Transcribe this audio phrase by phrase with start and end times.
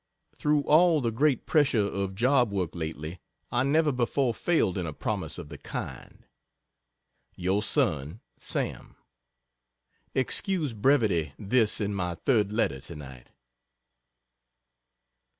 [0.35, 3.19] Through all the great pressure of job work lately,
[3.51, 6.25] I never before failed in a promise of the kind.
[7.35, 8.95] Your Son SAM
[10.15, 13.29] Excuse brevity this is my 3rd letter to night.